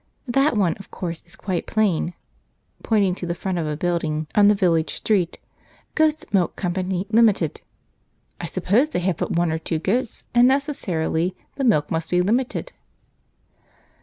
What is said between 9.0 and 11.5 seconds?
have but one or two goats, and necessarily